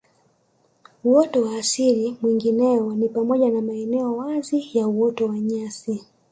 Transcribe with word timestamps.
Uoto 1.03 1.41
wa 1.43 1.57
asili 1.57 2.17
mwingineo 2.21 2.93
ni 2.95 3.09
pamoja 3.09 3.49
na 3.49 3.61
maeneo 3.61 4.17
wazi 4.17 4.69
ya 4.77 4.87
uoto 4.87 5.25
wa 5.25 5.39
nyasi 5.39 6.05